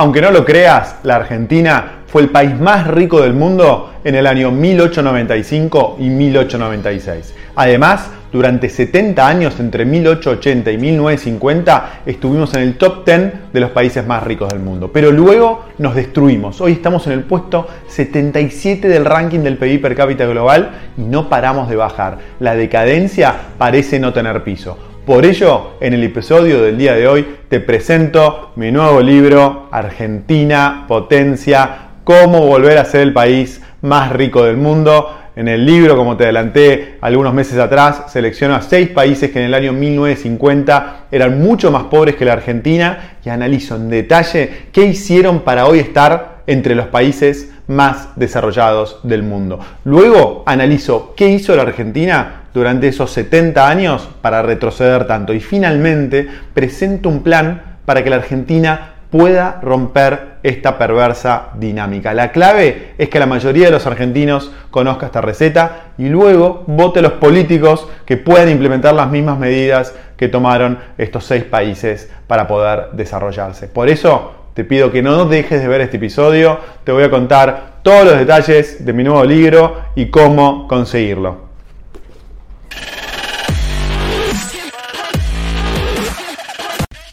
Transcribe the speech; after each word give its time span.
Aunque 0.00 0.22
no 0.22 0.30
lo 0.30 0.46
creas, 0.46 0.96
la 1.02 1.16
Argentina 1.16 2.04
fue 2.06 2.22
el 2.22 2.30
país 2.30 2.58
más 2.58 2.86
rico 2.86 3.20
del 3.20 3.34
mundo 3.34 3.92
en 4.02 4.14
el 4.14 4.26
año 4.26 4.50
1895 4.50 5.96
y 6.00 6.08
1896. 6.08 7.34
Además, 7.54 8.08
durante 8.32 8.70
70 8.70 9.28
años, 9.28 9.60
entre 9.60 9.84
1880 9.84 10.70
y 10.70 10.78
1950, 10.78 12.00
estuvimos 12.06 12.54
en 12.54 12.62
el 12.62 12.78
top 12.78 13.04
10 13.04 13.52
de 13.52 13.60
los 13.60 13.72
países 13.72 14.06
más 14.06 14.22
ricos 14.22 14.48
del 14.48 14.60
mundo. 14.60 14.90
Pero 14.90 15.12
luego 15.12 15.66
nos 15.76 15.94
destruimos. 15.94 16.62
Hoy 16.62 16.72
estamos 16.72 17.06
en 17.06 17.12
el 17.12 17.24
puesto 17.24 17.68
77 17.88 18.88
del 18.88 19.04
ranking 19.04 19.40
del 19.40 19.58
PIB 19.58 19.82
per 19.82 19.94
cápita 19.94 20.24
global 20.24 20.70
y 20.96 21.02
no 21.02 21.28
paramos 21.28 21.68
de 21.68 21.76
bajar. 21.76 22.16
La 22.38 22.54
decadencia 22.54 23.34
parece 23.58 24.00
no 24.00 24.14
tener 24.14 24.42
piso. 24.44 24.78
Por 25.10 25.26
ello, 25.26 25.72
en 25.80 25.92
el 25.92 26.04
episodio 26.04 26.62
del 26.62 26.78
día 26.78 26.94
de 26.94 27.08
hoy 27.08 27.26
te 27.48 27.58
presento 27.58 28.52
mi 28.54 28.70
nuevo 28.70 29.00
libro, 29.00 29.66
Argentina, 29.72 30.84
Potencia, 30.86 31.88
cómo 32.04 32.46
volver 32.46 32.78
a 32.78 32.84
ser 32.84 33.00
el 33.00 33.12
país 33.12 33.60
más 33.82 34.12
rico 34.12 34.44
del 34.44 34.56
mundo. 34.56 35.18
En 35.34 35.48
el 35.48 35.66
libro, 35.66 35.96
como 35.96 36.16
te 36.16 36.22
adelanté 36.22 36.98
algunos 37.00 37.34
meses 37.34 37.58
atrás, 37.58 38.04
selecciono 38.12 38.54
a 38.54 38.62
seis 38.62 38.88
países 38.90 39.32
que 39.32 39.40
en 39.40 39.46
el 39.46 39.54
año 39.54 39.72
1950 39.72 41.06
eran 41.10 41.40
mucho 41.42 41.72
más 41.72 41.82
pobres 41.86 42.14
que 42.14 42.24
la 42.24 42.34
Argentina 42.34 43.16
y 43.24 43.30
analizo 43.30 43.74
en 43.74 43.90
detalle 43.90 44.68
qué 44.70 44.84
hicieron 44.84 45.40
para 45.40 45.66
hoy 45.66 45.80
estar 45.80 46.39
entre 46.50 46.74
los 46.74 46.86
países 46.86 47.48
más 47.68 48.08
desarrollados 48.16 48.98
del 49.04 49.22
mundo. 49.22 49.60
Luego 49.84 50.42
analizo 50.46 51.14
qué 51.16 51.28
hizo 51.28 51.54
la 51.54 51.62
Argentina 51.62 52.42
durante 52.52 52.88
esos 52.88 53.12
70 53.12 53.68
años 53.68 54.08
para 54.20 54.42
retroceder 54.42 55.06
tanto. 55.06 55.32
Y 55.32 55.38
finalmente 55.38 56.26
presento 56.52 57.08
un 57.08 57.22
plan 57.22 57.78
para 57.84 58.02
que 58.02 58.10
la 58.10 58.16
Argentina 58.16 58.94
pueda 59.10 59.60
romper 59.62 60.38
esta 60.42 60.76
perversa 60.76 61.50
dinámica. 61.54 62.14
La 62.14 62.32
clave 62.32 62.94
es 62.98 63.08
que 63.08 63.20
la 63.20 63.26
mayoría 63.26 63.66
de 63.66 63.72
los 63.72 63.86
argentinos 63.86 64.50
conozca 64.72 65.06
esta 65.06 65.20
receta 65.20 65.92
y 65.98 66.08
luego 66.08 66.64
vote 66.66 66.98
a 66.98 67.02
los 67.02 67.12
políticos 67.12 67.86
que 68.06 68.16
puedan 68.16 68.48
implementar 68.48 68.94
las 68.94 69.10
mismas 69.10 69.38
medidas 69.38 69.94
que 70.16 70.28
tomaron 70.28 70.78
estos 70.98 71.24
seis 71.24 71.44
países 71.44 72.10
para 72.26 72.48
poder 72.48 72.88
desarrollarse. 72.92 73.68
Por 73.68 73.88
eso 73.88 74.39
te 74.60 74.64
pido 74.66 74.92
que 74.92 75.00
no 75.00 75.24
dejes 75.24 75.62
de 75.62 75.68
ver 75.68 75.80
este 75.80 75.96
episodio, 75.96 76.60
te 76.84 76.92
voy 76.92 77.02
a 77.02 77.08
contar 77.08 77.80
todos 77.82 78.04
los 78.04 78.18
detalles 78.18 78.84
de 78.84 78.92
mi 78.92 79.02
nuevo 79.02 79.24
libro 79.24 79.84
y 79.94 80.10
cómo 80.10 80.68
conseguirlo. 80.68 81.48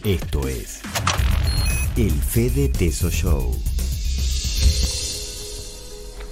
Esto 0.04 0.46
es 0.50 0.82
el 1.96 2.12
Fede 2.12 2.68
Teso 2.68 3.10
Show. 3.10 3.67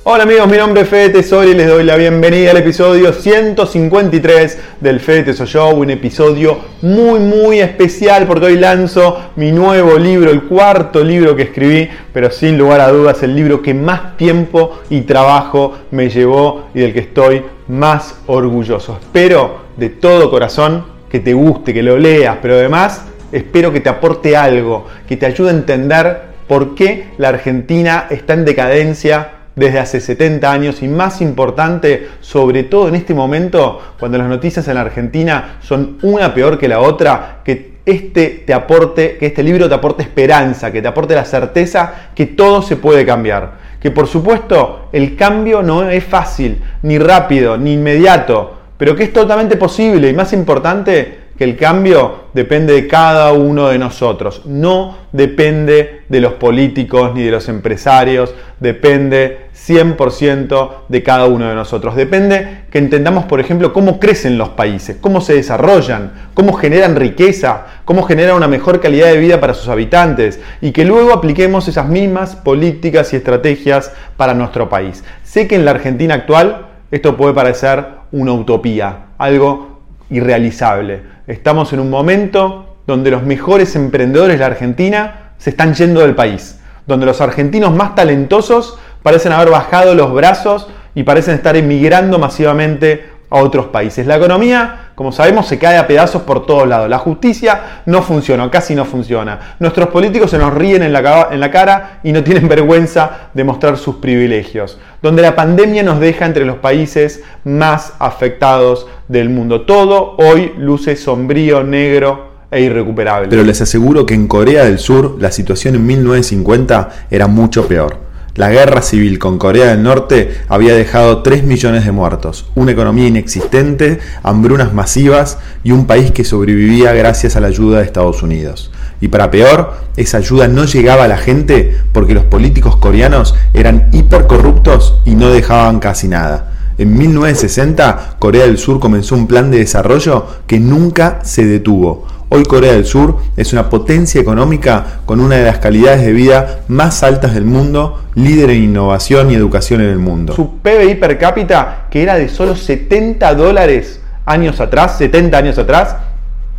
Hola 0.07 0.21
amigos, 0.21 0.47
mi 0.47 0.57
nombre 0.57 0.83
es 0.83 0.87
Fede 0.87 1.09
Tesoro 1.09 1.49
y 1.49 1.55
les 1.55 1.65
doy 1.65 1.83
la 1.83 1.95
bienvenida 1.95 2.51
al 2.51 2.57
episodio 2.57 3.11
153 3.11 4.59
del 4.79 4.99
Fede 4.99 5.23
Teso 5.23 5.47
Show, 5.47 5.79
un 5.79 5.89
episodio 5.89 6.59
muy 6.83 7.19
muy 7.19 7.59
especial 7.59 8.27
porque 8.27 8.45
hoy 8.45 8.59
lanzo 8.59 9.31
mi 9.35 9.51
nuevo 9.51 9.97
libro, 9.97 10.29
el 10.29 10.43
cuarto 10.43 11.03
libro 11.03 11.35
que 11.35 11.41
escribí, 11.41 11.89
pero 12.13 12.29
sin 12.29 12.55
lugar 12.55 12.81
a 12.81 12.91
dudas 12.91 13.23
el 13.23 13.35
libro 13.35 13.63
que 13.63 13.73
más 13.73 14.15
tiempo 14.15 14.79
y 14.91 15.01
trabajo 15.01 15.73
me 15.89 16.07
llevó 16.07 16.67
y 16.75 16.81
del 16.81 16.93
que 16.93 16.99
estoy 16.99 17.41
más 17.67 18.19
orgulloso. 18.27 18.99
Espero 19.01 19.61
de 19.75 19.89
todo 19.89 20.29
corazón 20.29 20.85
que 21.09 21.19
te 21.19 21.33
guste, 21.33 21.73
que 21.73 21.81
lo 21.81 21.97
leas, 21.97 22.37
pero 22.43 22.53
además 22.53 23.05
espero 23.31 23.73
que 23.73 23.79
te 23.79 23.89
aporte 23.89 24.37
algo, 24.37 24.85
que 25.07 25.17
te 25.17 25.25
ayude 25.25 25.49
a 25.49 25.53
entender 25.53 26.21
por 26.47 26.75
qué 26.75 27.07
la 27.17 27.29
Argentina 27.29 28.05
está 28.11 28.35
en 28.35 28.45
decadencia 28.45 29.34
desde 29.55 29.79
hace 29.79 29.99
70 29.99 30.51
años 30.51 30.81
y 30.81 30.87
más 30.87 31.21
importante, 31.21 32.09
sobre 32.19 32.63
todo 32.63 32.87
en 32.89 32.95
este 32.95 33.13
momento, 33.13 33.81
cuando 33.99 34.17
las 34.17 34.27
noticias 34.27 34.67
en 34.67 34.75
la 34.75 34.81
Argentina 34.81 35.57
son 35.61 35.97
una 36.01 36.33
peor 36.33 36.57
que 36.57 36.67
la 36.67 36.81
otra, 36.81 37.41
que 37.43 37.75
este 37.85 38.43
te 38.45 38.53
aporte, 38.53 39.17
que 39.17 39.27
este 39.27 39.43
libro 39.43 39.69
te 39.69 39.75
aporte 39.75 40.03
esperanza, 40.03 40.71
que 40.71 40.81
te 40.81 40.87
aporte 40.87 41.15
la 41.15 41.25
certeza 41.25 42.09
que 42.15 42.25
todo 42.25 42.61
se 42.61 42.75
puede 42.77 43.05
cambiar. 43.05 43.65
Que 43.79 43.91
por 43.91 44.07
supuesto 44.07 44.89
el 44.91 45.15
cambio 45.15 45.61
no 45.61 45.89
es 45.89 46.03
fácil, 46.03 46.61
ni 46.81 46.97
rápido, 46.97 47.57
ni 47.57 47.73
inmediato, 47.73 48.57
pero 48.77 48.95
que 48.95 49.03
es 49.03 49.13
totalmente 49.13 49.55
posible 49.55 50.09
y 50.09 50.13
más 50.13 50.33
importante, 50.33 51.24
que 51.37 51.43
el 51.43 51.57
cambio 51.57 52.25
depende 52.33 52.73
de 52.73 52.87
cada 52.87 53.33
uno 53.33 53.67
de 53.67 53.77
nosotros, 53.77 54.41
no 54.45 54.97
depende 55.11 56.03
de 56.07 56.21
los 56.21 56.33
políticos 56.33 57.11
ni 57.13 57.23
de 57.23 57.31
los 57.31 57.49
empresarios, 57.49 58.33
depende 58.59 59.49
100% 59.53 60.69
de 60.87 61.03
cada 61.03 61.25
uno 61.25 61.49
de 61.49 61.55
nosotros. 61.55 61.95
Depende 61.95 62.65
que 62.71 62.77
entendamos, 62.77 63.25
por 63.25 63.39
ejemplo, 63.39 63.73
cómo 63.73 63.99
crecen 63.99 64.37
los 64.37 64.49
países, 64.49 64.97
cómo 65.01 65.21
se 65.21 65.33
desarrollan, 65.33 66.29
cómo 66.33 66.53
generan 66.53 66.95
riqueza, 66.95 67.65
cómo 67.85 68.03
generan 68.03 68.35
una 68.35 68.47
mejor 68.47 68.79
calidad 68.79 69.07
de 69.07 69.17
vida 69.17 69.41
para 69.41 69.53
sus 69.53 69.67
habitantes 69.67 70.39
y 70.61 70.71
que 70.71 70.85
luego 70.85 71.13
apliquemos 71.13 71.67
esas 71.67 71.87
mismas 71.87 72.35
políticas 72.35 73.11
y 73.13 73.17
estrategias 73.17 73.91
para 74.17 74.33
nuestro 74.33 74.69
país. 74.69 75.03
Sé 75.23 75.47
que 75.47 75.55
en 75.55 75.65
la 75.65 75.71
Argentina 75.71 76.13
actual 76.13 76.67
esto 76.91 77.17
puede 77.17 77.33
parecer 77.33 77.85
una 78.11 78.33
utopía, 78.33 79.07
algo 79.17 79.74
irrealizable 80.09 81.15
Estamos 81.27 81.73
en 81.73 81.79
un 81.79 81.89
momento 81.89 82.77
donde 82.85 83.09
los 83.09 83.23
mejores 83.23 83.75
emprendedores 83.75 84.35
de 84.35 84.39
la 84.41 84.45
Argentina 84.45 85.31
se 85.39 85.49
están 85.49 85.73
yendo 85.73 86.01
del 86.01 86.13
país, 86.13 86.59
donde 86.85 87.07
los 87.07 87.19
argentinos 87.19 87.73
más 87.73 87.95
talentosos 87.95 88.77
parecen 89.01 89.31
haber 89.31 89.49
bajado 89.49 89.95
los 89.95 90.13
brazos 90.13 90.67
y 90.93 91.01
parecen 91.01 91.33
estar 91.33 91.55
emigrando 91.55 92.19
masivamente 92.19 93.09
a 93.31 93.37
otros 93.37 93.67
países. 93.67 94.05
La 94.05 94.17
economía, 94.17 94.84
como 94.95 95.11
sabemos, 95.11 95.47
se 95.47 95.59
cae 95.59 95.77
a 95.77 95.87
pedazos 95.87 96.21
por 96.21 96.45
todos 96.45 96.67
lados. 96.67 96.89
La 96.89 96.99
justicia 96.99 97.81
no 97.85 98.01
funciona, 98.01 98.49
casi 98.49 98.75
no 98.75 98.85
funciona. 98.85 99.55
Nuestros 99.59 99.89
políticos 99.89 100.31
se 100.31 100.37
nos 100.37 100.53
ríen 100.53 100.83
en 100.83 100.93
la, 100.93 101.27
en 101.31 101.39
la 101.41 101.51
cara 101.51 101.99
y 102.01 102.13
no 102.13 102.23
tienen 102.23 102.47
vergüenza 102.49 103.29
de 103.33 103.43
mostrar 103.43 103.77
sus 103.77 103.95
privilegios. 103.95 104.79
Donde 105.01 105.21
la 105.21 105.35
pandemia 105.35 105.83
nos 105.83 105.99
deja 105.99 106.25
entre 106.25 106.45
los 106.45 106.57
países 106.57 107.23
más 107.43 107.93
afectados 107.99 108.87
del 109.09 109.29
mundo. 109.29 109.61
Todo 109.61 110.15
hoy 110.17 110.53
luce 110.57 110.95
sombrío, 110.95 111.63
negro 111.63 112.35
e 112.49 112.61
irrecuperable. 112.61 113.27
Pero 113.29 113.43
les 113.43 113.61
aseguro 113.61 114.05
que 114.05 114.13
en 114.13 114.27
Corea 114.27 114.63
del 114.63 114.79
Sur 114.79 115.17
la 115.19 115.31
situación 115.31 115.75
en 115.75 115.85
1950 115.85 116.89
era 117.11 117.27
mucho 117.27 117.67
peor. 117.67 118.04
La 118.35 118.49
guerra 118.49 118.81
civil 118.81 119.17
con 119.17 119.37
Corea 119.37 119.67
del 119.67 119.81
Norte 119.81 120.41
había 120.49 120.75
dejado 120.75 121.21
3 121.21 121.45
millones 121.45 121.85
de 121.85 121.93
muertos, 121.93 122.45
una 122.53 122.73
economía 122.73 123.07
inexistente, 123.07 123.99
hambrunas 124.23 124.73
masivas 124.73 125.37
y 125.63 125.71
un 125.71 125.87
país 125.87 126.11
que 126.11 126.25
sobrevivía 126.25 126.91
gracias 126.91 127.37
a 127.37 127.39
la 127.39 127.47
ayuda 127.47 127.79
de 127.79 127.85
Estados 127.85 128.23
Unidos. 128.23 128.71
Y 128.99 129.07
para 129.07 129.31
peor, 129.31 129.75
esa 129.95 130.17
ayuda 130.17 130.49
no 130.49 130.65
llegaba 130.65 131.05
a 131.05 131.07
la 131.07 131.15
gente 131.15 131.77
porque 131.93 132.13
los 132.13 132.25
políticos 132.25 132.75
coreanos 132.75 133.35
eran 133.53 133.87
hipercorruptos 133.93 134.95
y 135.05 135.15
no 135.15 135.29
dejaban 135.29 135.79
casi 135.79 136.09
nada. 136.09 136.51
En 136.77 136.97
1960, 136.97 138.17
Corea 138.19 138.43
del 138.43 138.57
Sur 138.57 138.81
comenzó 138.81 139.15
un 139.15 139.27
plan 139.27 139.49
de 139.49 139.59
desarrollo 139.59 140.25
que 140.45 140.59
nunca 140.59 141.19
se 141.23 141.45
detuvo 141.45 142.05
Hoy 142.29 142.43
Corea 142.43 142.73
del 142.73 142.85
Sur 142.85 143.17
es 143.37 143.53
una 143.53 143.69
potencia 143.69 144.19
económica 144.19 145.01
con 145.05 145.19
una 145.19 145.35
de 145.35 145.45
las 145.45 145.59
calidades 145.59 146.03
de 146.03 146.11
vida 146.11 146.61
más 146.67 147.03
altas 147.03 147.35
del 147.35 147.45
mundo, 147.45 148.01
líder 148.15 148.49
en 148.49 148.63
innovación 148.63 149.29
y 149.29 149.35
educación 149.35 149.81
en 149.81 149.89
el 149.89 149.99
mundo. 149.99 150.33
Su 150.33 150.57
PBI 150.57 150.95
per 150.95 151.19
cápita, 151.19 151.85
que 151.91 152.01
era 152.01 152.15
de 152.15 152.27
solo 152.27 152.55
70 152.55 153.35
dólares 153.35 154.01
años 154.25 154.59
atrás, 154.59 154.97
70 154.97 155.37
años 155.37 155.57
atrás, 155.59 155.97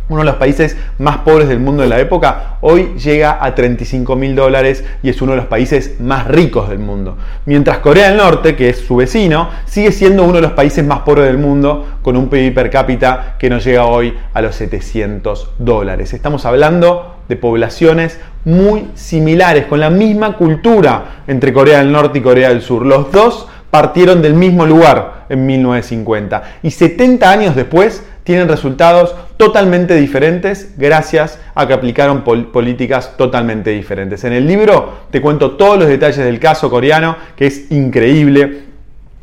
uno 0.09 0.21
de 0.21 0.25
los 0.25 0.35
países 0.35 0.77
más 0.99 1.17
pobres 1.17 1.47
del 1.47 1.59
mundo 1.59 1.83
en 1.83 1.89
la 1.89 1.99
época, 1.99 2.57
hoy 2.61 2.93
llega 2.97 3.43
a 3.43 3.53
35 3.53 4.15
mil 4.15 4.35
dólares 4.35 4.83
y 5.03 5.09
es 5.09 5.21
uno 5.21 5.33
de 5.33 5.37
los 5.37 5.47
países 5.47 5.99
más 5.99 6.27
ricos 6.27 6.69
del 6.69 6.79
mundo. 6.79 7.17
Mientras 7.45 7.79
Corea 7.79 8.09
del 8.09 8.17
Norte, 8.17 8.55
que 8.55 8.69
es 8.69 8.79
su 8.79 8.95
vecino, 8.95 9.49
sigue 9.65 9.91
siendo 9.91 10.23
uno 10.23 10.35
de 10.35 10.41
los 10.41 10.51
países 10.53 10.85
más 10.85 10.99
pobres 10.99 11.25
del 11.25 11.37
mundo 11.37 11.99
con 12.01 12.15
un 12.15 12.29
PIB 12.29 12.53
per 12.53 12.69
cápita 12.69 13.35
que 13.37 13.49
no 13.49 13.59
llega 13.59 13.85
hoy 13.85 14.13
a 14.33 14.41
los 14.41 14.55
700 14.55 15.51
dólares. 15.59 16.13
Estamos 16.13 16.45
hablando 16.45 17.17
de 17.27 17.35
poblaciones 17.35 18.19
muy 18.45 18.87
similares, 18.95 19.65
con 19.65 19.81
la 19.81 19.89
misma 19.89 20.37
cultura 20.37 21.23
entre 21.27 21.51
Corea 21.51 21.79
del 21.79 21.91
Norte 21.91 22.19
y 22.19 22.21
Corea 22.21 22.49
del 22.49 22.61
Sur. 22.61 22.85
Los 22.85 23.11
dos 23.11 23.47
partieron 23.69 24.21
del 24.21 24.33
mismo 24.33 24.65
lugar 24.65 25.25
en 25.29 25.45
1950 25.45 26.43
y 26.63 26.71
70 26.71 27.29
años 27.29 27.55
después 27.55 28.03
tienen 28.23 28.47
resultados 28.47 29.15
totalmente 29.37 29.95
diferentes 29.95 30.73
gracias 30.77 31.39
a 31.55 31.65
que 31.65 31.73
aplicaron 31.73 32.23
políticas 32.23 33.15
totalmente 33.15 33.69
diferentes. 33.69 34.23
En 34.25 34.33
el 34.33 34.47
libro 34.47 35.07
te 35.11 35.21
cuento 35.21 35.51
todos 35.51 35.79
los 35.79 35.87
detalles 35.87 36.17
del 36.25 36.39
caso 36.39 36.69
coreano, 36.69 37.15
que 37.35 37.47
es 37.47 37.71
increíble 37.71 38.63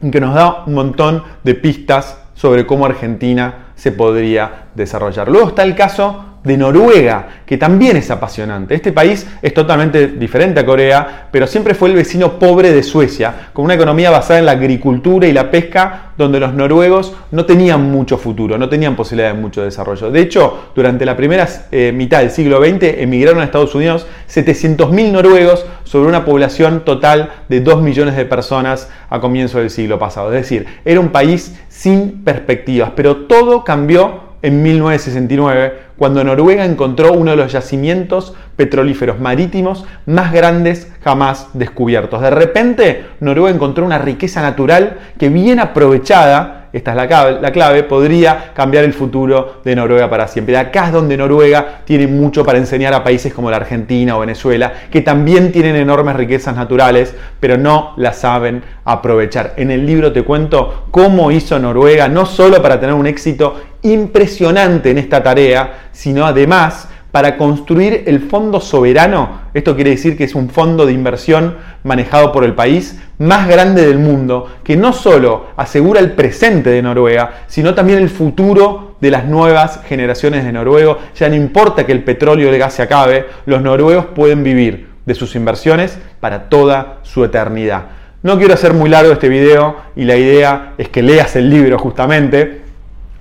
y 0.02 0.10
que 0.10 0.20
nos 0.20 0.34
da 0.34 0.64
un 0.66 0.74
montón 0.74 1.22
de 1.42 1.54
pistas 1.54 2.18
sobre 2.34 2.66
cómo 2.66 2.86
Argentina 2.86 3.72
se 3.76 3.92
podría 3.92 4.68
desarrollar. 4.74 5.28
Luego 5.28 5.48
está 5.48 5.64
el 5.64 5.74
caso 5.74 6.24
de 6.44 6.58
Noruega, 6.58 7.26
que 7.46 7.56
también 7.56 7.96
es 7.96 8.10
apasionante. 8.10 8.74
Este 8.74 8.92
país 8.92 9.26
es 9.40 9.54
totalmente 9.54 10.08
diferente 10.08 10.60
a 10.60 10.66
Corea, 10.66 11.28
pero 11.30 11.46
siempre 11.46 11.74
fue 11.74 11.88
el 11.88 11.96
vecino 11.96 12.38
pobre 12.38 12.70
de 12.72 12.82
Suecia, 12.82 13.48
con 13.54 13.64
una 13.64 13.74
economía 13.74 14.10
basada 14.10 14.38
en 14.38 14.46
la 14.46 14.52
agricultura 14.52 15.26
y 15.26 15.32
la 15.32 15.50
pesca, 15.50 16.12
donde 16.18 16.38
los 16.38 16.52
noruegos 16.52 17.14
no 17.30 17.46
tenían 17.46 17.90
mucho 17.90 18.18
futuro, 18.18 18.58
no 18.58 18.68
tenían 18.68 18.94
posibilidad 18.94 19.34
de 19.34 19.40
mucho 19.40 19.62
desarrollo. 19.62 20.10
De 20.10 20.20
hecho, 20.20 20.70
durante 20.74 21.06
la 21.06 21.16
primera 21.16 21.48
eh, 21.72 21.92
mitad 21.94 22.20
del 22.20 22.30
siglo 22.30 22.62
XX 22.62 22.98
emigraron 22.98 23.40
a 23.40 23.44
Estados 23.44 23.74
Unidos 23.74 24.06
700.000 24.28 25.10
noruegos 25.10 25.64
sobre 25.84 26.08
una 26.08 26.24
población 26.24 26.84
total 26.84 27.30
de 27.48 27.60
2 27.60 27.82
millones 27.82 28.16
de 28.16 28.26
personas 28.26 28.90
a 29.08 29.18
comienzo 29.20 29.58
del 29.58 29.70
siglo 29.70 29.98
pasado. 29.98 30.32
Es 30.32 30.42
decir, 30.42 30.66
era 30.84 31.00
un 31.00 31.08
país 31.08 31.56
sin 31.68 32.22
perspectivas, 32.22 32.92
pero 32.94 33.16
todo 33.26 33.64
cambió 33.64 34.34
en 34.44 34.62
1969, 34.62 35.72
cuando 35.96 36.24
Noruega 36.24 36.64
encontró 36.64 37.12
uno 37.12 37.32
de 37.32 37.36
los 37.36 37.52
yacimientos 37.52 38.34
petrolíferos 38.56 39.20
marítimos 39.20 39.84
más 40.06 40.32
grandes 40.32 40.90
jamás 41.02 41.48
descubiertos. 41.54 42.20
De 42.20 42.30
repente, 42.30 43.06
Noruega 43.20 43.54
encontró 43.54 43.84
una 43.84 43.98
riqueza 43.98 44.42
natural 44.42 44.98
que 45.18 45.28
bien 45.28 45.60
aprovechada 45.60 46.64
esta 46.74 46.90
es 46.90 46.96
la 47.40 47.52
clave, 47.52 47.84
podría 47.84 48.50
cambiar 48.52 48.82
el 48.82 48.92
futuro 48.92 49.60
de 49.64 49.76
Noruega 49.76 50.10
para 50.10 50.26
siempre. 50.26 50.56
acá 50.56 50.86
es 50.86 50.92
donde 50.92 51.16
Noruega 51.16 51.82
tiene 51.84 52.08
mucho 52.08 52.44
para 52.44 52.58
enseñar 52.58 52.92
a 52.94 53.04
países 53.04 53.32
como 53.32 53.48
la 53.48 53.58
Argentina 53.58 54.16
o 54.16 54.20
Venezuela, 54.20 54.72
que 54.90 55.00
también 55.00 55.52
tienen 55.52 55.76
enormes 55.76 56.16
riquezas 56.16 56.56
naturales, 56.56 57.14
pero 57.38 57.56
no 57.56 57.92
las 57.96 58.18
saben 58.18 58.64
aprovechar. 58.84 59.54
En 59.56 59.70
el 59.70 59.86
libro 59.86 60.12
te 60.12 60.24
cuento 60.24 60.86
cómo 60.90 61.30
hizo 61.30 61.60
Noruega, 61.60 62.08
no 62.08 62.26
solo 62.26 62.60
para 62.60 62.80
tener 62.80 62.96
un 62.96 63.06
éxito 63.06 63.54
impresionante 63.84 64.90
en 64.90 64.98
esta 64.98 65.22
tarea, 65.22 65.88
sino 65.92 66.26
además 66.26 66.88
para 67.12 67.36
construir 67.36 68.02
el 68.06 68.18
fondo 68.18 68.60
soberano. 68.60 69.42
Esto 69.54 69.76
quiere 69.76 69.90
decir 69.90 70.16
que 70.16 70.24
es 70.24 70.34
un 70.34 70.50
fondo 70.50 70.84
de 70.84 70.92
inversión 70.92 71.56
manejado 71.84 72.32
por 72.32 72.42
el 72.42 72.54
país 72.54 72.98
más 73.18 73.46
grande 73.46 73.86
del 73.86 74.00
mundo, 74.00 74.48
que 74.64 74.76
no 74.76 74.92
solo 74.92 75.46
asegura 75.56 76.00
el 76.00 76.10
presente 76.12 76.70
de 76.70 76.82
Noruega, 76.82 77.44
sino 77.46 77.72
también 77.72 78.00
el 78.00 78.10
futuro 78.10 78.96
de 79.00 79.12
las 79.12 79.26
nuevas 79.26 79.80
generaciones 79.86 80.44
de 80.44 80.50
noruegos. 80.50 80.96
Ya 81.14 81.28
no 81.28 81.36
importa 81.36 81.86
que 81.86 81.92
el 81.92 82.02
petróleo 82.02 82.50
y 82.50 82.52
el 82.52 82.58
gas 82.58 82.74
se 82.74 82.82
acabe, 82.82 83.26
los 83.46 83.62
noruegos 83.62 84.06
pueden 84.06 84.42
vivir 84.42 84.88
de 85.06 85.14
sus 85.14 85.36
inversiones 85.36 85.96
para 86.18 86.48
toda 86.48 86.98
su 87.02 87.24
eternidad. 87.24 87.84
No 88.22 88.38
quiero 88.38 88.54
hacer 88.54 88.72
muy 88.72 88.90
largo 88.90 89.12
este 89.12 89.28
video 89.28 89.76
y 89.94 90.04
la 90.04 90.16
idea 90.16 90.72
es 90.78 90.88
que 90.88 91.02
leas 91.02 91.36
el 91.36 91.48
libro 91.48 91.78
justamente, 91.78 92.63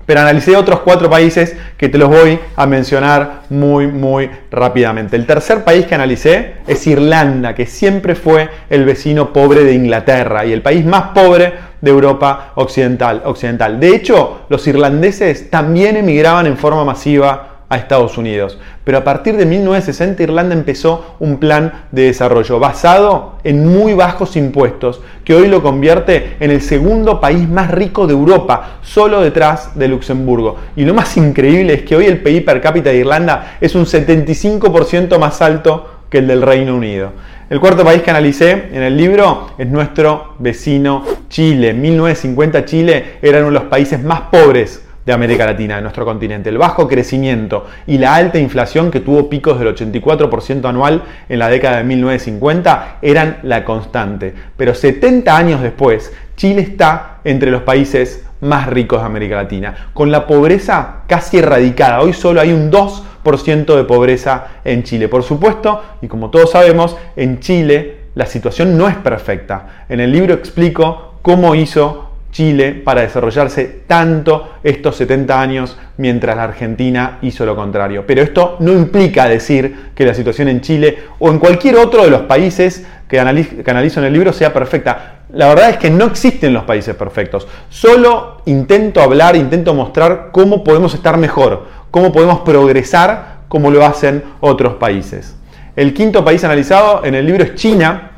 pero 0.05 0.21
analicé 0.21 0.55
otros 0.55 0.79
cuatro 0.81 1.09
países 1.09 1.55
que 1.77 1.89
te 1.89 1.97
los 1.97 2.09
voy 2.09 2.39
a 2.55 2.65
mencionar 2.65 3.43
muy, 3.49 3.87
muy 3.87 4.29
rápidamente. 4.51 5.15
El 5.15 5.25
tercer 5.25 5.63
país 5.63 5.85
que 5.85 5.95
analicé 5.95 6.55
es 6.67 6.85
Irlanda, 6.87 7.55
que 7.55 7.65
siempre 7.65 8.15
fue 8.15 8.49
el 8.69 8.85
vecino 8.85 9.31
pobre 9.33 9.63
de 9.63 9.73
Inglaterra 9.73 10.45
y 10.45 10.53
el 10.53 10.61
país 10.61 10.85
más 10.85 11.09
pobre 11.13 11.53
de 11.81 11.91
Europa 11.91 12.53
occidental. 12.55 13.21
occidental. 13.25 13.79
De 13.79 13.89
hecho, 13.89 14.45
los 14.49 14.65
irlandeses 14.67 15.49
también 15.49 15.97
emigraban 15.97 16.47
en 16.47 16.57
forma 16.57 16.85
masiva 16.85 17.52
a 17.73 17.77
Estados 17.77 18.17
Unidos. 18.17 18.57
Pero 18.83 18.97
a 18.99 19.03
partir 19.03 19.35
de 19.37 19.45
1960 19.45 20.23
Irlanda 20.23 20.53
empezó 20.53 21.15
un 21.19 21.37
plan 21.37 21.85
de 21.91 22.03
desarrollo 22.03 22.59
basado 22.59 23.37
en 23.43 23.67
muy 23.67 23.93
bajos 23.93 24.35
impuestos, 24.35 25.01
que 25.23 25.33
hoy 25.33 25.47
lo 25.47 25.63
convierte 25.63 26.37
en 26.39 26.51
el 26.51 26.61
segundo 26.61 27.19
país 27.19 27.47
más 27.47 27.71
rico 27.71 28.07
de 28.07 28.13
Europa, 28.13 28.79
solo 28.81 29.21
detrás 29.21 29.77
de 29.77 29.87
Luxemburgo. 29.87 30.57
Y 30.75 30.85
lo 30.85 30.93
más 30.93 31.15
increíble 31.17 31.73
es 31.73 31.81
que 31.83 31.95
hoy 31.95 32.05
el 32.05 32.21
PIB 32.21 32.45
per 32.45 32.61
cápita 32.61 32.89
de 32.89 32.97
Irlanda 32.97 33.57
es 33.59 33.75
un 33.75 33.85
75% 33.85 35.17
más 35.17 35.41
alto 35.41 35.89
que 36.09 36.19
el 36.19 36.27
del 36.27 36.41
Reino 36.41 36.75
Unido. 36.75 37.11
El 37.49 37.59
cuarto 37.59 37.83
país 37.83 38.01
que 38.01 38.09
analicé 38.09 38.69
en 38.71 38.83
el 38.83 38.97
libro 38.97 39.51
es 39.57 39.67
nuestro 39.67 40.35
vecino 40.39 41.03
Chile. 41.29 41.69
En 41.69 41.81
1950 41.81 42.65
Chile 42.65 43.05
era 43.21 43.39
uno 43.39 43.47
de 43.47 43.53
los 43.53 43.63
países 43.63 44.01
más 44.01 44.21
pobres 44.31 44.83
de 45.05 45.13
América 45.13 45.45
Latina, 45.45 45.75
de 45.75 45.81
nuestro 45.81 46.05
continente. 46.05 46.49
El 46.49 46.57
bajo 46.57 46.87
crecimiento 46.87 47.65
y 47.87 47.97
la 47.97 48.15
alta 48.15 48.39
inflación 48.39 48.91
que 48.91 48.99
tuvo 48.99 49.29
picos 49.29 49.59
del 49.59 49.75
84% 49.75 50.65
anual 50.65 51.03
en 51.29 51.39
la 51.39 51.49
década 51.49 51.77
de 51.77 51.83
1950 51.83 52.97
eran 53.01 53.39
la 53.43 53.65
constante. 53.65 54.33
Pero 54.55 54.73
70 54.73 55.35
años 55.35 55.61
después, 55.61 56.13
Chile 56.35 56.61
está 56.61 57.19
entre 57.23 57.51
los 57.51 57.63
países 57.63 58.25
más 58.41 58.67
ricos 58.67 58.99
de 58.99 59.05
América 59.05 59.37
Latina, 59.37 59.89
con 59.93 60.11
la 60.11 60.27
pobreza 60.27 61.03
casi 61.07 61.37
erradicada. 61.37 62.01
Hoy 62.01 62.13
solo 62.13 62.41
hay 62.41 62.51
un 62.51 62.71
2% 62.71 63.75
de 63.75 63.83
pobreza 63.85 64.47
en 64.65 64.83
Chile. 64.83 65.07
Por 65.07 65.23
supuesto, 65.23 65.81
y 66.01 66.07
como 66.07 66.29
todos 66.29 66.51
sabemos, 66.51 66.97
en 67.15 67.39
Chile 67.39 68.03
la 68.15 68.25
situación 68.25 68.77
no 68.77 68.87
es 68.87 68.95
perfecta. 68.95 69.85
En 69.89 69.99
el 69.99 70.11
libro 70.11 70.33
explico 70.33 71.15
cómo 71.21 71.55
hizo 71.55 72.12
Chile 72.33 72.73
para 72.73 73.01
desarrollarse 73.01 73.83
tanto 73.87 74.55
estos 74.63 74.97
70 74.97 75.39
años 75.39 75.77
mientras 75.97 76.35
la 76.35 76.43
Argentina 76.43 77.19
hizo 77.21 77.45
lo 77.45 77.55
contrario. 77.55 78.03
Pero 78.05 78.21
esto 78.21 78.57
no 78.59 78.73
implica 78.73 79.29
decir 79.29 79.91
que 79.95 80.05
la 80.05 80.13
situación 80.13 80.49
en 80.49 80.59
Chile 80.59 80.97
o 81.19 81.29
en 81.29 81.39
cualquier 81.39 81.77
otro 81.77 82.03
de 82.03 82.09
los 82.09 82.23
países 82.23 82.85
que 83.07 83.19
analizo, 83.19 83.99
en 83.99 84.05
el 84.05 84.13
libro 84.13 84.33
sea 84.33 84.51
perfecta. 84.51 85.19
La 85.31 85.47
verdad 85.47 85.69
es 85.69 85.77
que 85.77 85.89
no 85.89 86.05
existen 86.05 86.53
los 86.53 86.63
países 86.63 86.95
perfectos. 86.95 87.47
Solo 87.69 88.41
intento 88.45 89.01
hablar, 89.01 89.35
intento 89.35 89.73
mostrar 89.73 90.29
cómo 90.31 90.63
podemos 90.63 90.93
estar 90.95 91.17
mejor, 91.17 91.67
cómo 91.91 92.11
podemos 92.11 92.39
progresar 92.39 93.43
como 93.47 93.69
lo 93.69 93.85
hacen 93.85 94.23
otros 94.39 94.73
países. 94.73 95.35
El 95.75 95.93
quinto 95.93 96.25
país 96.25 96.43
analizado 96.43 97.05
en 97.05 97.13
el 97.13 97.25
libro 97.25 97.43
es 97.43 97.55
China, 97.55 98.12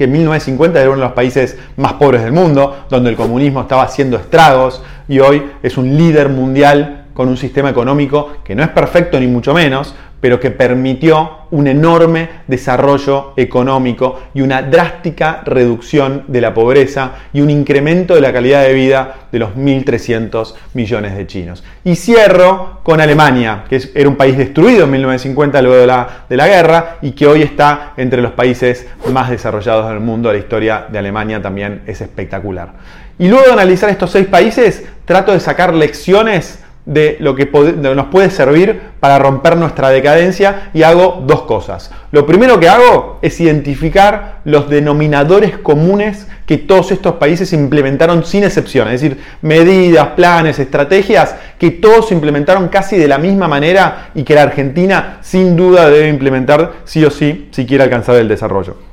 que 0.00 0.04
en 0.04 0.12
1950 0.12 0.80
era 0.80 0.88
uno 0.88 1.00
de 1.00 1.04
los 1.04 1.12
países 1.12 1.58
más 1.76 1.92
pobres 1.92 2.22
del 2.22 2.32
mundo, 2.32 2.86
donde 2.88 3.10
el 3.10 3.16
comunismo 3.16 3.60
estaba 3.60 3.82
haciendo 3.82 4.16
estragos 4.16 4.82
y 5.06 5.18
hoy 5.20 5.42
es 5.62 5.76
un 5.76 5.94
líder 5.94 6.30
mundial 6.30 6.99
con 7.14 7.28
un 7.28 7.36
sistema 7.36 7.70
económico 7.70 8.32
que 8.44 8.54
no 8.54 8.62
es 8.62 8.70
perfecto 8.70 9.18
ni 9.18 9.26
mucho 9.26 9.54
menos, 9.54 9.94
pero 10.20 10.38
que 10.38 10.50
permitió 10.50 11.38
un 11.50 11.66
enorme 11.66 12.28
desarrollo 12.46 13.32
económico 13.36 14.20
y 14.34 14.42
una 14.42 14.62
drástica 14.62 15.42
reducción 15.44 16.24
de 16.28 16.40
la 16.40 16.54
pobreza 16.54 17.12
y 17.32 17.40
un 17.40 17.50
incremento 17.50 18.14
de 18.14 18.20
la 18.20 18.32
calidad 18.32 18.62
de 18.62 18.74
vida 18.74 19.14
de 19.32 19.38
los 19.38 19.50
1.300 19.56 20.54
millones 20.74 21.16
de 21.16 21.26
chinos. 21.26 21.64
Y 21.84 21.96
cierro 21.96 22.80
con 22.82 23.00
Alemania, 23.00 23.64
que 23.68 23.80
era 23.94 24.08
un 24.08 24.16
país 24.16 24.36
destruido 24.36 24.84
en 24.84 24.90
1950 24.90 25.62
luego 25.62 25.80
de 25.80 25.86
la, 25.86 26.24
de 26.28 26.36
la 26.36 26.46
guerra 26.46 26.98
y 27.00 27.12
que 27.12 27.26
hoy 27.26 27.42
está 27.42 27.94
entre 27.96 28.20
los 28.20 28.32
países 28.32 28.86
más 29.10 29.30
desarrollados 29.30 29.88
del 29.88 30.00
mundo. 30.00 30.30
La 30.30 30.38
historia 30.38 30.86
de 30.90 30.98
Alemania 30.98 31.40
también 31.40 31.82
es 31.86 32.00
espectacular. 32.00 32.74
Y 33.18 33.28
luego 33.28 33.46
de 33.46 33.52
analizar 33.52 33.90
estos 33.90 34.10
seis 34.10 34.26
países, 34.26 34.84
trato 35.04 35.32
de 35.32 35.40
sacar 35.40 35.74
lecciones 35.74 36.60
de 36.86 37.16
lo 37.20 37.34
que 37.34 37.46
nos 37.46 38.06
puede 38.06 38.30
servir 38.30 38.80
para 39.00 39.18
romper 39.18 39.56
nuestra 39.56 39.90
decadencia 39.90 40.70
y 40.74 40.82
hago 40.82 41.22
dos 41.26 41.42
cosas. 41.42 41.90
Lo 42.10 42.26
primero 42.26 42.58
que 42.58 42.68
hago 42.68 43.18
es 43.22 43.40
identificar 43.40 44.40
los 44.44 44.68
denominadores 44.68 45.58
comunes 45.58 46.26
que 46.46 46.58
todos 46.58 46.90
estos 46.90 47.14
países 47.14 47.52
implementaron 47.52 48.24
sin 48.24 48.42
excepción, 48.42 48.88
es 48.88 49.00
decir, 49.00 49.20
medidas, 49.40 50.08
planes, 50.16 50.58
estrategias 50.58 51.36
que 51.58 51.70
todos 51.70 52.10
implementaron 52.10 52.68
casi 52.68 52.96
de 52.96 53.06
la 53.06 53.18
misma 53.18 53.46
manera 53.46 54.10
y 54.14 54.24
que 54.24 54.34
la 54.34 54.42
Argentina 54.42 55.18
sin 55.20 55.56
duda 55.56 55.88
debe 55.88 56.08
implementar 56.08 56.72
sí 56.84 57.04
o 57.04 57.10
sí 57.10 57.48
si 57.52 57.66
quiere 57.66 57.84
alcanzar 57.84 58.16
el 58.16 58.26
desarrollo. 58.26 58.89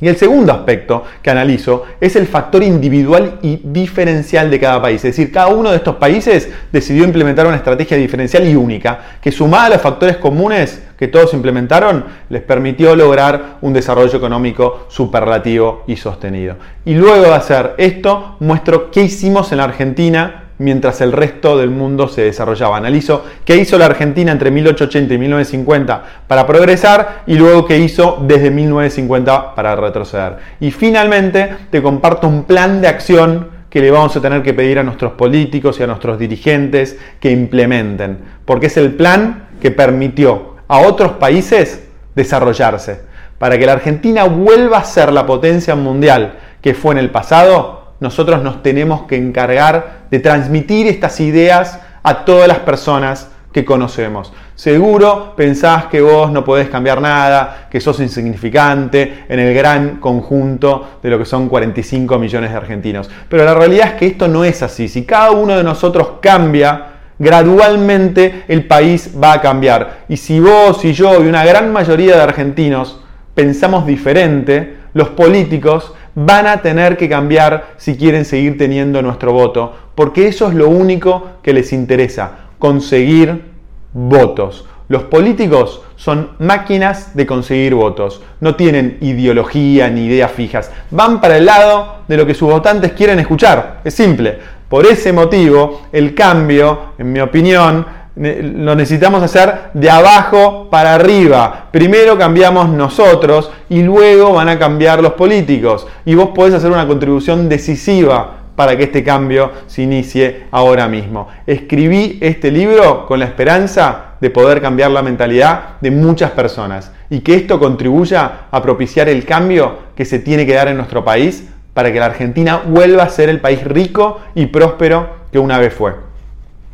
Y 0.00 0.06
el 0.06 0.16
segundo 0.16 0.52
aspecto 0.52 1.04
que 1.20 1.30
analizo 1.30 1.84
es 2.00 2.14
el 2.14 2.26
factor 2.26 2.62
individual 2.62 3.38
y 3.42 3.60
diferencial 3.64 4.50
de 4.50 4.60
cada 4.60 4.80
país. 4.80 4.96
Es 5.04 5.16
decir, 5.16 5.32
cada 5.32 5.48
uno 5.48 5.70
de 5.70 5.76
estos 5.76 5.96
países 5.96 6.48
decidió 6.70 7.04
implementar 7.04 7.46
una 7.46 7.56
estrategia 7.56 7.96
diferencial 7.96 8.46
y 8.46 8.54
única, 8.54 9.00
que 9.20 9.32
sumada 9.32 9.66
a 9.66 9.70
los 9.70 9.82
factores 9.82 10.16
comunes 10.18 10.82
que 10.96 11.08
todos 11.08 11.34
implementaron, 11.34 12.04
les 12.28 12.42
permitió 12.42 12.94
lograr 12.94 13.58
un 13.60 13.72
desarrollo 13.72 14.16
económico 14.16 14.86
superlativo 14.88 15.84
y 15.86 15.96
sostenido. 15.96 16.56
Y 16.84 16.94
luego 16.94 17.22
de 17.22 17.34
hacer 17.34 17.74
esto, 17.78 18.36
muestro 18.40 18.90
qué 18.90 19.02
hicimos 19.02 19.50
en 19.52 19.58
la 19.58 19.64
Argentina 19.64 20.47
mientras 20.58 21.00
el 21.00 21.12
resto 21.12 21.56
del 21.56 21.70
mundo 21.70 22.08
se 22.08 22.22
desarrollaba. 22.22 22.76
Analizo 22.76 23.24
qué 23.44 23.56
hizo 23.56 23.78
la 23.78 23.86
Argentina 23.86 24.32
entre 24.32 24.50
1880 24.50 25.14
y 25.14 25.18
1950 25.18 26.04
para 26.26 26.46
progresar 26.46 27.22
y 27.26 27.34
luego 27.34 27.64
qué 27.66 27.78
hizo 27.78 28.22
desde 28.26 28.50
1950 28.50 29.54
para 29.54 29.76
retroceder. 29.76 30.36
Y 30.60 30.70
finalmente 30.70 31.54
te 31.70 31.82
comparto 31.82 32.28
un 32.28 32.44
plan 32.44 32.80
de 32.80 32.88
acción 32.88 33.58
que 33.70 33.80
le 33.80 33.90
vamos 33.90 34.16
a 34.16 34.20
tener 34.20 34.42
que 34.42 34.54
pedir 34.54 34.78
a 34.78 34.82
nuestros 34.82 35.12
políticos 35.12 35.78
y 35.78 35.82
a 35.82 35.86
nuestros 35.86 36.18
dirigentes 36.18 36.98
que 37.20 37.30
implementen, 37.30 38.18
porque 38.44 38.66
es 38.66 38.76
el 38.76 38.94
plan 38.94 39.48
que 39.60 39.70
permitió 39.70 40.56
a 40.68 40.78
otros 40.80 41.12
países 41.12 41.86
desarrollarse. 42.14 43.02
Para 43.38 43.58
que 43.58 43.66
la 43.66 43.72
Argentina 43.72 44.24
vuelva 44.24 44.78
a 44.78 44.84
ser 44.84 45.12
la 45.12 45.26
potencia 45.26 45.76
mundial 45.76 46.38
que 46.60 46.74
fue 46.74 46.92
en 46.92 46.98
el 46.98 47.10
pasado, 47.10 47.77
nosotros 48.00 48.42
nos 48.42 48.62
tenemos 48.62 49.02
que 49.02 49.16
encargar 49.16 50.06
de 50.10 50.20
transmitir 50.20 50.86
estas 50.86 51.20
ideas 51.20 51.80
a 52.02 52.24
todas 52.24 52.48
las 52.48 52.60
personas 52.60 53.28
que 53.52 53.64
conocemos. 53.64 54.32
Seguro 54.54 55.34
pensás 55.36 55.86
que 55.86 56.00
vos 56.00 56.30
no 56.30 56.44
podés 56.44 56.68
cambiar 56.68 57.00
nada, 57.00 57.68
que 57.70 57.80
sos 57.80 58.00
insignificante 58.00 59.24
en 59.28 59.38
el 59.38 59.54
gran 59.54 59.96
conjunto 59.96 60.98
de 61.02 61.10
lo 61.10 61.18
que 61.18 61.24
son 61.24 61.48
45 61.48 62.18
millones 62.18 62.50
de 62.50 62.56
argentinos. 62.56 63.10
Pero 63.28 63.44
la 63.44 63.54
realidad 63.54 63.88
es 63.88 63.94
que 63.94 64.06
esto 64.06 64.28
no 64.28 64.44
es 64.44 64.62
así. 64.62 64.88
Si 64.88 65.04
cada 65.04 65.30
uno 65.30 65.56
de 65.56 65.64
nosotros 65.64 66.14
cambia, 66.20 66.86
gradualmente 67.18 68.44
el 68.48 68.66
país 68.66 69.12
va 69.20 69.34
a 69.34 69.40
cambiar. 69.40 70.00
Y 70.08 70.16
si 70.16 70.40
vos 70.40 70.84
y 70.84 70.92
yo 70.92 71.22
y 71.22 71.26
una 71.26 71.44
gran 71.44 71.72
mayoría 71.72 72.16
de 72.16 72.22
argentinos 72.22 73.00
pensamos 73.34 73.86
diferente, 73.86 74.76
los 74.92 75.10
políticos 75.10 75.94
van 76.20 76.48
a 76.48 76.62
tener 76.62 76.96
que 76.96 77.08
cambiar 77.08 77.74
si 77.76 77.96
quieren 77.96 78.24
seguir 78.24 78.58
teniendo 78.58 79.00
nuestro 79.02 79.32
voto, 79.32 79.72
porque 79.94 80.26
eso 80.26 80.48
es 80.48 80.54
lo 80.54 80.68
único 80.68 81.28
que 81.42 81.52
les 81.52 81.72
interesa, 81.72 82.48
conseguir 82.58 83.44
votos. 83.92 84.66
Los 84.88 85.04
políticos 85.04 85.82
son 85.94 86.30
máquinas 86.40 87.14
de 87.14 87.24
conseguir 87.24 87.76
votos, 87.76 88.20
no 88.40 88.56
tienen 88.56 88.98
ideología 89.00 89.90
ni 89.90 90.06
ideas 90.06 90.32
fijas, 90.32 90.72
van 90.90 91.20
para 91.20 91.36
el 91.36 91.46
lado 91.46 91.98
de 92.08 92.16
lo 92.16 92.26
que 92.26 92.34
sus 92.34 92.50
votantes 92.50 92.92
quieren 92.92 93.20
escuchar, 93.20 93.82
es 93.84 93.94
simple. 93.94 94.38
Por 94.68 94.86
ese 94.86 95.12
motivo, 95.12 95.82
el 95.92 96.14
cambio, 96.14 96.94
en 96.98 97.12
mi 97.12 97.20
opinión, 97.20 97.86
lo 98.18 98.74
necesitamos 98.74 99.22
hacer 99.22 99.70
de 99.74 99.88
abajo 99.88 100.68
para 100.70 100.94
arriba. 100.94 101.68
Primero 101.70 102.18
cambiamos 102.18 102.68
nosotros 102.68 103.50
y 103.68 103.82
luego 103.82 104.32
van 104.32 104.48
a 104.48 104.58
cambiar 104.58 105.00
los 105.00 105.12
políticos. 105.12 105.86
Y 106.04 106.14
vos 106.14 106.30
podés 106.34 106.54
hacer 106.54 106.70
una 106.70 106.86
contribución 106.86 107.48
decisiva 107.48 108.34
para 108.56 108.76
que 108.76 108.84
este 108.84 109.04
cambio 109.04 109.52
se 109.68 109.82
inicie 109.82 110.46
ahora 110.50 110.88
mismo. 110.88 111.28
Escribí 111.46 112.18
este 112.20 112.50
libro 112.50 113.06
con 113.06 113.20
la 113.20 113.26
esperanza 113.26 114.16
de 114.20 114.30
poder 114.30 114.60
cambiar 114.60 114.90
la 114.90 115.02
mentalidad 115.02 115.78
de 115.80 115.92
muchas 115.92 116.32
personas 116.32 116.90
y 117.08 117.20
que 117.20 117.36
esto 117.36 117.60
contribuya 117.60 118.48
a 118.50 118.60
propiciar 118.60 119.08
el 119.08 119.24
cambio 119.24 119.78
que 119.94 120.04
se 120.04 120.18
tiene 120.18 120.44
que 120.44 120.54
dar 120.54 120.66
en 120.66 120.76
nuestro 120.76 121.04
país 121.04 121.48
para 121.72 121.92
que 121.92 122.00
la 122.00 122.06
Argentina 122.06 122.62
vuelva 122.66 123.04
a 123.04 123.10
ser 123.10 123.28
el 123.28 123.40
país 123.40 123.62
rico 123.62 124.18
y 124.34 124.46
próspero 124.46 125.08
que 125.30 125.38
una 125.38 125.58
vez 125.58 125.72
fue. 125.72 126.07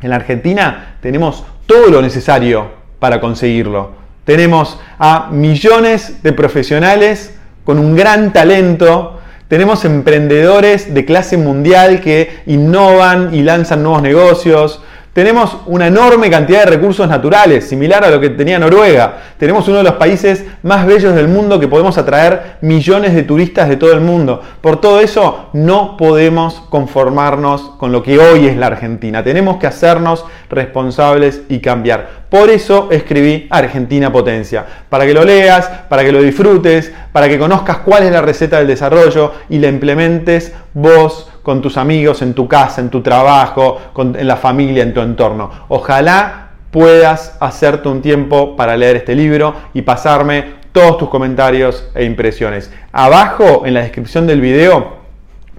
En 0.05 0.13
Argentina 0.13 0.97
tenemos 1.01 1.43
todo 1.65 1.89
lo 1.89 1.99
necesario 1.99 2.67
para 2.99 3.19
conseguirlo. 3.19 3.89
Tenemos 4.23 4.79
a 4.99 5.29
millones 5.31 6.21
de 6.21 6.31
profesionales 6.31 7.35
con 7.63 7.79
un 7.79 7.95
gran 7.95 8.31
talento 8.31 9.19
tenemos 9.47 9.85
emprendedores 9.85 10.93
de 10.95 11.05
clase 11.05 11.37
mundial 11.37 12.01
que 12.01 12.39
innovan 12.47 13.33
y 13.33 13.43
lanzan 13.43 13.83
nuevos 13.83 14.01
negocios. 14.01 14.81
Tenemos 15.15 15.59
una 15.67 15.87
enorme 15.87 16.29
cantidad 16.29 16.65
de 16.65 16.71
recursos 16.71 17.07
naturales, 17.07 17.69
similar 17.69 18.03
a 18.03 18.09
lo 18.09 18.19
que 18.19 18.31
tenía 18.31 18.59
Noruega. 18.59 19.13
Tenemos 19.37 19.65
uno 19.69 19.77
de 19.77 19.85
los 19.85 19.93
países 19.93 20.43
más 20.61 20.85
bellos 20.85 21.15
del 21.15 21.29
mundo 21.29 21.57
que 21.57 21.69
podemos 21.69 21.97
atraer 21.97 22.57
millones 22.59 23.15
de 23.15 23.23
turistas 23.23 23.69
de 23.69 23.77
todo 23.77 23.93
el 23.93 24.01
mundo. 24.01 24.41
Por 24.59 24.81
todo 24.81 24.99
eso, 24.99 25.51
no 25.53 25.95
podemos 25.95 26.55
conformarnos 26.69 27.61
con 27.77 27.93
lo 27.93 28.03
que 28.03 28.19
hoy 28.19 28.47
es 28.47 28.57
la 28.57 28.67
Argentina. 28.67 29.23
Tenemos 29.23 29.55
que 29.55 29.67
hacernos 29.67 30.25
responsables 30.49 31.43
y 31.47 31.59
cambiar. 31.59 32.25
Por 32.29 32.49
eso 32.49 32.89
escribí 32.91 33.47
Argentina 33.49 34.11
Potencia, 34.11 34.65
para 34.89 35.05
que 35.05 35.13
lo 35.13 35.23
leas, 35.23 35.65
para 35.87 36.03
que 36.03 36.11
lo 36.11 36.21
disfrutes, 36.21 36.91
para 37.13 37.29
que 37.29 37.39
conozcas 37.39 37.77
cuál 37.77 38.03
es 38.03 38.11
la 38.11 38.21
receta 38.21 38.57
del 38.57 38.67
desarrollo 38.67 39.31
y 39.47 39.59
la 39.59 39.69
implementes 39.69 40.51
vos 40.73 41.31
con 41.45 41.61
tus 41.61 41.77
amigos, 41.77 42.23
en 42.23 42.33
tu 42.33 42.47
casa, 42.47 42.81
en 42.81 42.89
tu 42.89 43.01
trabajo, 43.01 43.79
en 43.95 44.27
la 44.27 44.35
familia, 44.35 44.81
en 44.81 44.95
tu 44.95 45.01
entorno. 45.01 45.51
Ojalá 45.67 46.49
puedas 46.71 47.37
hacerte 47.39 47.87
un 47.87 48.01
tiempo 48.01 48.55
para 48.55 48.75
leer 48.75 48.95
este 48.95 49.13
libro 49.13 49.53
y 49.71 49.83
pasarme 49.83 50.55
todos 50.71 50.97
tus 50.97 51.07
comentarios 51.07 51.87
e 51.93 52.03
impresiones. 52.03 52.73
Abajo 52.91 53.61
en 53.63 53.75
la 53.75 53.81
descripción 53.81 54.25
del 54.25 54.41
video 54.41 54.95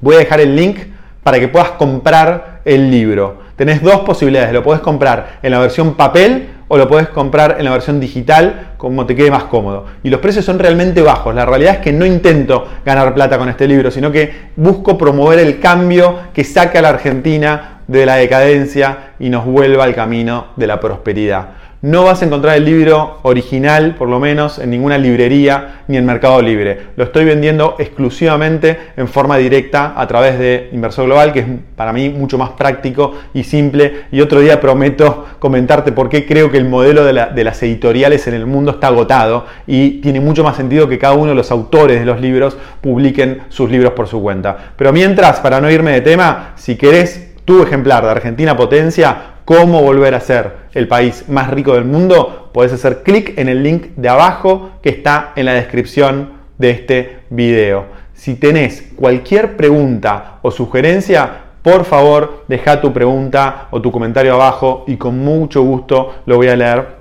voy 0.01 0.17
a 0.17 0.19
dejar 0.19 0.41
el 0.41 0.57
link 0.57 0.79
para 1.23 1.39
que 1.39 1.47
puedas 1.47 1.71
comprar 1.71 2.63
el 2.65 2.91
libro. 2.91 3.39
Tenés 3.55 3.81
dos 3.81 4.01
posibilidades, 4.01 4.53
lo 4.53 4.65
puedes 4.65 4.83
comprar 4.83 5.39
en 5.41 5.53
la 5.53 5.61
versión 5.61 5.95
papel 5.95 6.49
o 6.69 6.77
lo 6.77 6.89
puedes 6.89 7.09
comprar 7.09 7.57
en 7.59 7.65
la 7.65 7.71
versión 7.71 8.01
digital 8.01 8.73
como 8.77 9.07
te 9.07 9.15
quede 9.15 9.31
más 9.31 9.45
cómodo. 9.45 9.87
Y 10.03 10.11
los 10.11 10.21
precios 10.21 10.45
son 10.45 10.59
realmente 10.59 11.03
bajos. 11.03 11.35
La 11.35 11.47
realidad 11.47 11.75
es 11.75 11.81
que 11.81 11.93
no 11.93 12.05
intento 12.05 12.67
ganar 12.85 13.15
plata 13.15 13.39
con 13.39 13.49
este 13.49 13.69
libro, 13.69 13.91
sino 13.91 14.11
que 14.11 14.51
busco 14.57 14.99
promover 14.99 15.39
el 15.39 15.61
cambio 15.61 16.19
que 16.35 16.45
saque 16.45 16.79
a 16.79 16.83
la 16.83 16.91
Argentina 16.91 17.81
de 17.87 18.05
la 18.05 18.17
decadencia 18.17 19.13
y 19.19 19.29
nos 19.29 19.45
vuelva 19.45 19.85
al 19.85 19.95
camino 19.95 20.49
de 20.57 20.67
la 20.67 20.81
prosperidad. 20.81 21.51
No 21.87 22.03
vas 22.03 22.21
a 22.21 22.25
encontrar 22.25 22.57
el 22.57 22.65
libro 22.65 23.21
original, 23.23 23.95
por 23.95 24.09
lo 24.09 24.19
menos, 24.19 24.59
en 24.59 24.71
ninguna 24.71 24.99
librería 24.99 25.83
ni 25.87 25.97
en 25.97 26.05
Mercado 26.05 26.43
Libre. 26.43 26.81
Lo 26.97 27.05
estoy 27.05 27.25
vendiendo 27.25 27.77
exclusivamente 27.79 28.77
en 28.97 29.07
forma 29.07 29.37
directa 29.37 29.95
a 29.97 30.05
través 30.09 30.37
de 30.37 30.69
Inversor 30.73 31.05
Global, 31.05 31.33
que 31.33 31.39
es 31.39 31.47
para 31.77 31.93
mí 31.93 32.09
mucho 32.09 32.39
más 32.39 32.51
práctico 32.51 33.15
y 33.33 33.45
simple. 33.45 34.07
Y 34.11 34.21
otro 34.21 34.41
día 34.41 34.61
prometo 34.61 35.27
comentarte 35.39 35.93
por 35.93 36.09
qué 36.09 36.27
creo 36.27 36.51
que 36.51 36.59
el 36.59 36.65
modelo 36.65 37.05
de, 37.05 37.45
las 37.45 37.63
editoriales 37.63 38.27
en 38.27 38.35
el 38.35 38.47
mundo 38.47 38.73
está 38.73 38.89
agotado 38.89 39.47
y 39.69 40.01
tiene 40.01 40.19
mucho 40.19 40.43
más 40.43 40.57
sentido 40.57 40.89
que 40.89 40.99
cada 40.99 41.15
uno 41.15 41.29
de 41.29 41.37
los 41.37 41.53
autores 41.53 42.01
de 42.01 42.05
los 42.05 42.21
libros 42.21 42.57
publiquen 42.81 43.43
sus 43.49 43.71
libros 43.71 43.93
por 43.93 44.09
su 44.09 44.21
cuenta. 44.21 44.73
Pero 44.77 44.93
mientras, 44.93 45.39
para 45.39 45.61
no 45.61 45.71
irme 45.71 45.93
de 45.93 46.01
tema, 46.01 46.55
si 46.57 46.75
querés 46.75 47.35
tu 47.45 47.63
ejemplar 47.63 48.03
de 48.03 48.11
Argentina 48.11 48.57
Potencia, 48.57 49.36
cómo 49.47 49.81
volver 49.81 50.15
a 50.15 50.21
ser 50.21 50.67
el 50.75 50.89
país 50.89 51.25
más 51.29 51.49
rico 51.49 51.75
del 51.75 51.85
mundo, 51.85 52.51
puedes 52.53 52.73
hacer 52.73 53.05
clic 53.05 53.39
en 53.39 53.49
el 53.49 53.63
link 53.63 53.95
de 53.97 54.09
abajo 54.09 54.73
que 54.83 54.91
está 54.91 55.33
en 55.37 55.47
la 55.47 55.55
descripción 55.55 56.33
de 56.59 56.71
este 56.71 57.19
video. 57.31 57.87
Si 58.13 58.35
tenés 58.35 58.93
cualquier 58.97 59.57
pregunta 59.57 60.41
o 60.43 60.51
sugerencia, 60.51 61.45
por 61.63 61.85
favor 61.85 62.45
deja 62.49 62.81
tu 62.81 62.93
pregunta 62.93 63.69
o 63.71 63.81
tu 63.81 63.93
comentario 63.93 64.35
abajo 64.35 64.85
y 64.89 64.97
con 64.97 65.19
mucho 65.19 65.63
gusto 65.63 66.17
lo 66.27 66.37
voy 66.37 66.49
a 66.49 66.57
leer 66.57 66.97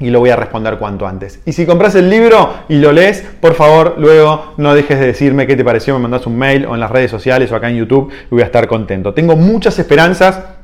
y 0.00 0.10
lo 0.10 0.18
voy 0.18 0.30
a 0.30 0.36
responder 0.36 0.78
cuanto 0.78 1.06
antes. 1.06 1.40
Y 1.46 1.52
si 1.52 1.66
compras 1.66 1.94
el 1.94 2.10
libro 2.10 2.52
y 2.68 2.78
lo 2.78 2.90
lees, 2.90 3.24
por 3.40 3.54
favor, 3.54 3.94
luego 3.96 4.54
no 4.56 4.74
dejes 4.74 4.98
de 4.98 5.06
decirme 5.06 5.46
qué 5.46 5.54
te 5.56 5.64
pareció, 5.64 5.94
me 5.94 6.00
mandas 6.00 6.26
un 6.26 6.36
mail 6.36 6.66
o 6.66 6.74
en 6.74 6.80
las 6.80 6.90
redes 6.90 7.12
sociales 7.12 7.52
o 7.52 7.56
acá 7.56 7.70
en 7.70 7.76
YouTube 7.76 8.10
y 8.10 8.34
voy 8.34 8.42
a 8.42 8.46
estar 8.46 8.66
contento. 8.66 9.14
Tengo 9.14 9.36
muchas 9.36 9.78
esperanzas 9.78 10.55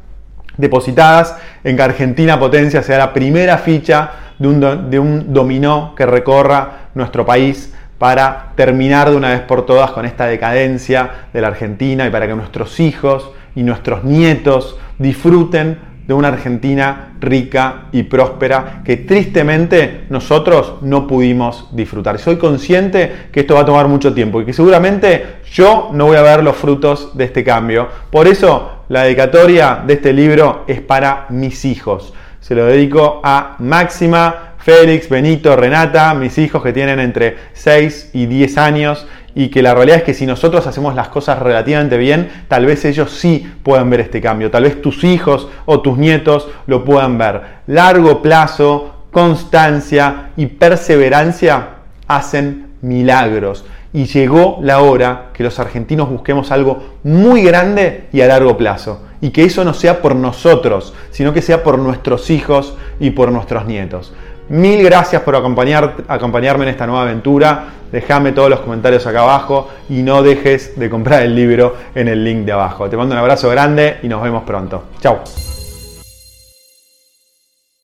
depositadas 0.57 1.37
en 1.65 1.77
que 1.77 1.83
Argentina 1.83 2.39
Potencia 2.39 2.83
sea 2.83 2.99
la 2.99 3.13
primera 3.13 3.59
ficha 3.59 4.11
de 4.39 4.49
un, 4.49 4.91
de 4.91 4.99
un 4.99 5.33
dominó 5.33 5.95
que 5.95 6.07
recorra 6.07 6.89
nuestro 6.95 7.25
país 7.25 7.73
para 7.99 8.53
terminar 8.57 9.11
de 9.11 9.17
una 9.17 9.31
vez 9.31 9.43
por 9.43 9.65
todas 9.65 9.93
con 9.93 10.05
esta 10.05 10.27
decadencia 10.27 11.29
de 11.33 11.41
la 11.41 11.49
Argentina 11.49 12.07
y 12.07 12.11
para 12.11 12.27
que 12.27 12.35
nuestros 12.35 12.81
hijos 12.81 13.31
y 13.55 13.63
nuestros 13.63 14.03
nietos 14.03 14.77
disfruten 14.99 15.79
de 16.07 16.15
una 16.15 16.29
Argentina 16.29 17.15
rica 17.21 17.85
y 17.93 18.05
próspera 18.05 18.83
que 18.85 18.97
tristemente 18.97 20.05
nosotros 20.09 20.75
no 20.83 21.07
pudimos 21.07 21.69
disfrutar. 21.73 22.19
Soy 22.19 22.37
consciente 22.37 23.29
que 23.33 23.41
esto 23.41 23.55
va 23.55 23.61
a 23.61 23.67
tomar 23.67 23.89
mucho 23.89 24.13
tiempo 24.13 24.41
y 24.41 24.45
que 24.45 24.53
seguramente 24.53 25.37
yo 25.53 25.91
no 25.93 26.07
voy 26.07 26.17
a 26.17 26.23
ver 26.23 26.43
los 26.43 26.57
frutos 26.57 27.17
de 27.17 27.25
este 27.25 27.45
cambio. 27.45 27.89
Por 28.11 28.27
eso 28.27 28.85
la 28.89 29.05
dedicatoria 29.05 29.83
de 29.87 29.95
este 29.95 30.13
libro 30.13 30.65
es 30.67 30.81
para 30.81 31.27
mis 31.31 31.65
hijos. 31.65 32.13
Se 32.41 32.55
lo 32.55 32.67
dedico 32.67 33.21
a 33.23 33.57
Máxima, 33.61 34.55
Félix, 34.59 35.09
Benito, 35.09 35.57
Renata, 35.57 36.15
mis 36.15 36.39
hijos 36.39 36.63
que 36.63 36.73
tienen 36.73 37.01
entre 37.01 37.37
6 37.53 38.11
y 38.15 38.27
10 38.27 38.59
años 38.59 39.07
y 39.35 39.49
que 39.49 39.63
la 39.63 39.75
realidad 39.75 39.99
es 39.99 40.05
que 40.05 40.15
si 40.15 40.27
nosotros 40.27 40.67
hacemos 40.67 40.95
las 40.95 41.09
cosas 41.09 41.39
relativamente 41.39 41.97
bien, 41.97 42.31
tal 42.49 42.67
vez 42.67 42.85
ellos 42.85 43.11
sí 43.11 43.51
puedan 43.63 43.91
ver 43.91 44.01
este 44.01 44.21
cambio, 44.21 44.51
tal 44.51 44.65
vez 44.65 44.83
tus 44.83 45.05
hijos 45.05 45.49
o 45.65 45.81
tus 45.81 45.99
nietos 45.99 46.49
lo 46.67 46.85
puedan 46.85 47.19
ver. 47.19 47.43
Largo 47.67 48.21
plazo, 48.23 49.07
constancia 49.11 50.31
y 50.37 50.47
perseverancia 50.47 51.69
hacen 52.09 52.73
milagros. 52.83 53.65
Y 53.95 54.07
llegó 54.07 54.59
la 54.63 54.81
hora 54.81 55.31
que 55.35 55.45
los 55.45 55.59
argentinos 55.59 56.09
busquemos 56.09 56.51
algo 56.51 56.83
muy 57.03 57.43
grande 57.43 58.09
y 58.13 58.23
a 58.23 58.27
largo 58.27 58.57
plazo. 58.57 59.03
Y 59.21 59.31
que 59.31 59.45
eso 59.45 59.65
no 59.65 59.75
sea 59.75 60.01
por 60.01 60.17
nosotros, 60.17 60.95
sino 61.11 61.33
que 61.33 61.43
sea 61.43 61.63
por 61.63 61.79
nuestros 61.79 62.31
hijos 62.31 62.75
y 62.99 63.11
por 63.11 63.31
nuestros 63.31 63.67
nietos. 63.67 64.15
Mil 64.53 64.83
gracias 64.85 65.23
por 65.23 65.35
acompañar, 65.35 65.95
acompañarme 66.09 66.65
en 66.65 66.69
esta 66.73 66.87
nueva 66.87 67.05
aventura. 67.05 67.69
Déjame 67.91 68.33
todos 68.33 68.51
los 68.51 68.61
comentarios 68.61 69.07
acá 69.07 69.23
abajo 69.23 69.71
y 69.89 70.03
no 70.03 70.23
dejes 70.23 70.79
de 70.79 70.91
comprar 70.91 71.23
el 71.23 71.35
libro 71.35 71.75
en 71.95 72.09
el 72.09 72.23
link 72.23 72.45
de 72.45 72.53
abajo. 72.53 72.87
Te 72.91 72.99
mando 72.99 73.15
un 73.15 73.19
abrazo 73.19 73.49
grande 73.49 73.97
y 74.03 74.09
nos 74.09 74.23
vemos 74.23 74.43
pronto. 74.43 74.85
Chao. 75.01 75.21